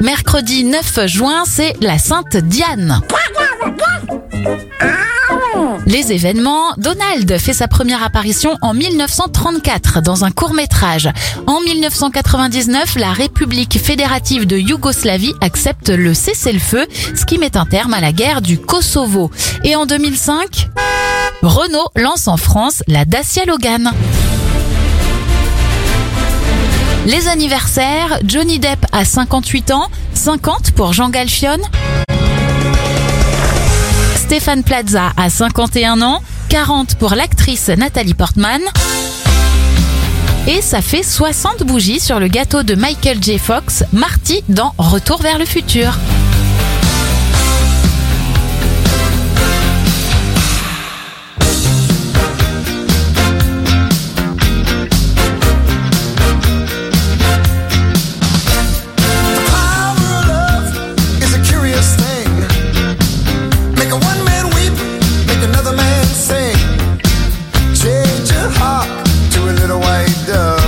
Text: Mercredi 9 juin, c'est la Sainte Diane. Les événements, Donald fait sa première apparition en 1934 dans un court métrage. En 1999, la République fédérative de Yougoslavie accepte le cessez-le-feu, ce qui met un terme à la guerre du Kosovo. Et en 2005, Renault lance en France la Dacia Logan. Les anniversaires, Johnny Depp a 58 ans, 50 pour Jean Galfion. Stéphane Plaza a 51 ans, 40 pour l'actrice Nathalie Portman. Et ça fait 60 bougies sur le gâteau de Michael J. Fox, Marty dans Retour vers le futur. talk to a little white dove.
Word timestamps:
Mercredi 0.00 0.64
9 0.64 1.06
juin, 1.06 1.44
c'est 1.46 1.74
la 1.80 1.98
Sainte 1.98 2.36
Diane. 2.36 3.00
Les 5.86 6.12
événements, 6.12 6.74
Donald 6.76 7.38
fait 7.38 7.52
sa 7.52 7.68
première 7.68 8.02
apparition 8.02 8.58
en 8.60 8.74
1934 8.74 10.02
dans 10.02 10.24
un 10.24 10.30
court 10.30 10.52
métrage. 10.52 11.08
En 11.46 11.60
1999, 11.60 12.96
la 12.96 13.12
République 13.12 13.78
fédérative 13.78 14.46
de 14.46 14.56
Yougoslavie 14.58 15.34
accepte 15.40 15.88
le 15.88 16.12
cessez-le-feu, 16.12 16.86
ce 17.14 17.24
qui 17.24 17.38
met 17.38 17.56
un 17.56 17.66
terme 17.66 17.94
à 17.94 18.00
la 18.00 18.12
guerre 18.12 18.42
du 18.42 18.58
Kosovo. 18.58 19.30
Et 19.64 19.76
en 19.76 19.86
2005, 19.86 20.68
Renault 21.42 21.88
lance 21.96 22.28
en 22.28 22.36
France 22.36 22.82
la 22.86 23.04
Dacia 23.04 23.44
Logan. 23.44 23.92
Les 27.06 27.28
anniversaires, 27.28 28.18
Johnny 28.24 28.58
Depp 28.58 28.84
a 28.90 29.04
58 29.04 29.70
ans, 29.70 29.88
50 30.14 30.72
pour 30.72 30.92
Jean 30.92 31.08
Galfion. 31.08 31.58
Stéphane 34.16 34.64
Plaza 34.64 35.12
a 35.16 35.30
51 35.30 36.02
ans, 36.02 36.20
40 36.48 36.96
pour 36.96 37.14
l'actrice 37.14 37.68
Nathalie 37.68 38.14
Portman. 38.14 38.60
Et 40.48 40.60
ça 40.60 40.82
fait 40.82 41.04
60 41.04 41.62
bougies 41.62 42.00
sur 42.00 42.18
le 42.18 42.26
gâteau 42.26 42.64
de 42.64 42.74
Michael 42.74 43.22
J. 43.22 43.38
Fox, 43.38 43.84
Marty 43.92 44.42
dans 44.48 44.74
Retour 44.76 45.22
vers 45.22 45.38
le 45.38 45.44
futur. 45.44 45.96
talk 68.66 69.04
to 69.30 69.40
a 69.50 69.52
little 69.60 69.78
white 69.78 70.16
dove. 70.26 70.65